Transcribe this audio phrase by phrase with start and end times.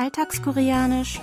[0.00, 1.20] Alltagskoreanisch.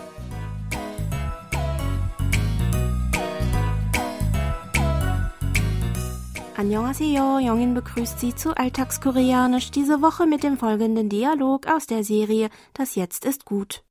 [6.55, 12.49] Annyeonghaseyo, Jongin begrüßt Sie zu Alltagskoreanisch diese Woche mit dem folgenden Dialog aus der Serie
[12.73, 13.83] Das Jetzt ist gut.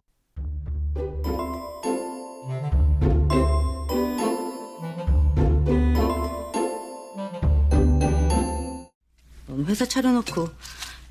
[9.65, 10.49] 회사 차려놓고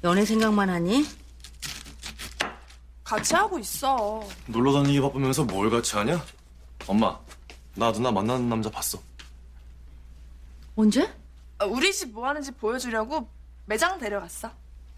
[0.04, 1.06] 연애 생각만 하니?
[3.07, 4.21] 같이 하고 있어.
[4.47, 6.21] 놀러 다니기 바쁘면서 뭘 같이 하냐?
[6.89, 7.17] 엄마,
[7.77, 8.99] 나 누나 만나는 남자 봤어.
[10.75, 11.05] 언제?
[11.61, 13.29] 어, 우리 집 뭐 하는지 보여주려고
[13.67, 14.51] 매장 데려갔어.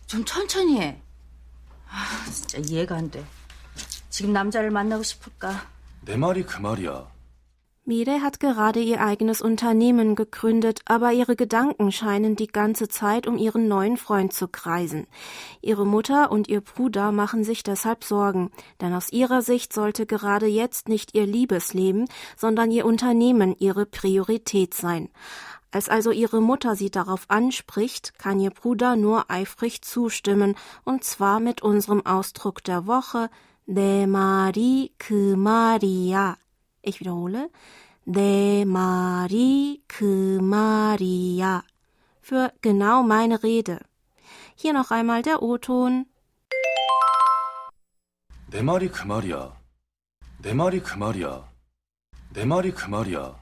[0.06, 1.02] 좀 천천히 해.
[1.86, 3.22] 아, 진짜 이해가 안 돼.
[4.08, 5.66] 지금 남자를 만나고 싶을까?
[6.00, 7.06] 내 말이 그 말이야.
[7.88, 13.38] Mide hat gerade ihr eigenes Unternehmen gegründet, aber ihre Gedanken scheinen die ganze Zeit um
[13.38, 15.06] ihren neuen Freund zu kreisen.
[15.62, 18.50] Ihre Mutter und ihr Bruder machen sich deshalb Sorgen,
[18.82, 24.74] denn aus ihrer Sicht sollte gerade jetzt nicht ihr Liebesleben, sondern ihr Unternehmen ihre Priorität
[24.74, 25.08] sein.
[25.70, 31.40] Als also ihre Mutter sie darauf anspricht, kann ihr Bruder nur eifrig zustimmen, und zwar
[31.40, 33.30] mit unserem Ausdruck der Woche,
[33.64, 36.36] de mari kumaria.
[36.81, 37.49] Ich wiederhole.
[38.05, 41.63] 내 말이 그 말이야.
[42.21, 43.79] Für genau meine Rede.
[44.55, 46.05] Hier noch einmal der O-Ton.
[48.49, 49.57] 내 말이 그 말이야.
[50.43, 51.49] 내 말이 그 말이야.
[52.33, 53.39] 내 말이 그 말이야.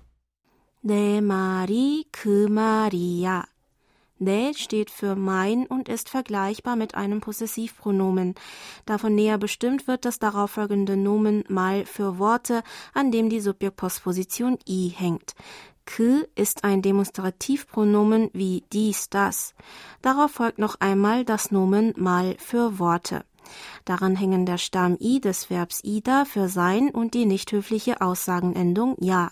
[0.82, 3.46] 내 말이 그 말이야.
[4.20, 8.36] Ne steht für mein und ist vergleichbar mit einem Possessivpronomen.
[8.86, 12.62] Davon näher bestimmt wird das darauffolgende Nomen mal für Worte,
[12.94, 15.34] an dem die Subjektpostposition i hängt.
[15.86, 19.56] K ist ein Demonstrativpronomen wie dies, das.
[20.04, 23.26] Darauf folgt noch einmal das Nomen mal für Worte.
[23.86, 28.96] Daran hängen der Stamm i des Verbs ida für sein und die nicht höfliche Aussagenendung
[29.00, 29.32] ja.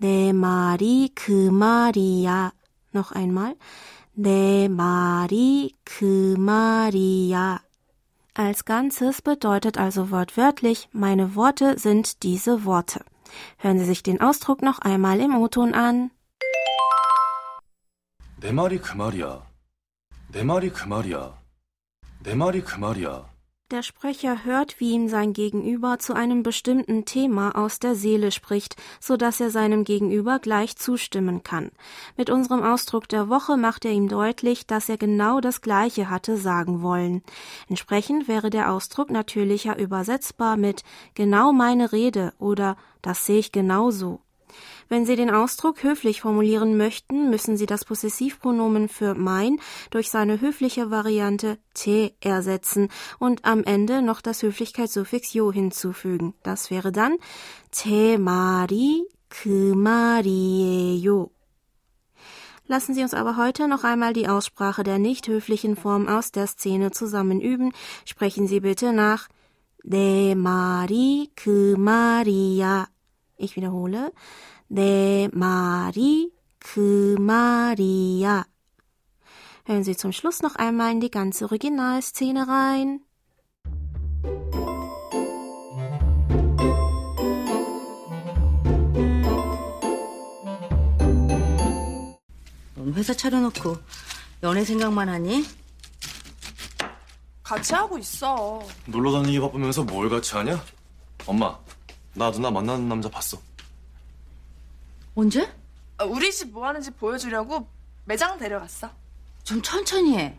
[0.00, 2.52] 내 말이 그 말이야.
[2.94, 3.54] Noch einmal.
[4.14, 7.62] 내 말이 그 말이야.
[8.34, 13.04] Als Ganzes bedeutet also wortwörtlich, meine Worte sind diese Worte.
[13.58, 16.10] Hören Sie sich den Ausdruck noch einmal im O-Ton an.
[18.40, 19.42] 내 말이 그 말이야.
[20.32, 21.34] 내 말이 그 말이야.
[22.22, 23.24] 내 말이 그 말이야.
[23.71, 28.75] Der Sprecher hört, wie ihm sein Gegenüber zu einem bestimmten Thema aus der Seele spricht,
[28.99, 31.71] so dass er seinem Gegenüber gleich zustimmen kann.
[32.15, 36.37] Mit unserem Ausdruck der Woche macht er ihm deutlich, dass er genau das Gleiche hatte
[36.37, 37.23] sagen wollen.
[37.67, 40.83] Entsprechend wäre der Ausdruck natürlicher übersetzbar mit
[41.15, 44.21] genau meine Rede oder das sehe ich genauso.
[44.87, 49.59] Wenn Sie den Ausdruck höflich formulieren möchten, müssen Sie das Possessivpronomen für mein
[49.89, 56.35] durch seine höfliche Variante te ersetzen und am Ende noch das Höflichkeitssuffix yo hinzufügen.
[56.43, 57.17] Das wäre dann
[57.71, 59.05] te mari
[61.01, 61.31] yo.
[62.67, 66.47] Lassen Sie uns aber heute noch einmal die Aussprache der nicht höflichen Form aus der
[66.47, 67.71] Szene zusammen üben.
[68.05, 69.27] Sprechen Sie bitte nach
[69.83, 72.87] De Mari Kumaria.
[73.37, 74.11] Ich wiederhole.
[74.67, 78.45] 내 말이 그 말이야.
[79.67, 82.99] Hören Sie zum Schluss noch einmal in die ganze Originalszene rein.
[92.95, 93.75] 회사 차려놓고
[94.43, 95.43] 연애 생각만 하니?
[97.43, 98.61] 같이 하고 있어.
[98.85, 100.63] 놀러 다니기 바쁘면서 뭘 같이 하냐?
[101.25, 101.59] 엄마,
[102.15, 103.37] 나 누나 만나는 남자 봤어.
[105.15, 105.43] 언제?
[105.97, 107.67] 어, 우리 집 뭐 하는지 보여주려고
[108.05, 108.89] 매장 데려갔어.
[109.43, 110.37] 좀 천천히 해.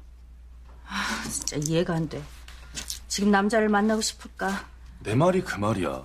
[0.86, 2.22] 아, 진짜 이해가 안 돼.
[3.09, 4.66] 지금 남자를 만나고 싶을까?
[5.00, 6.04] 내 말이 그 말이야.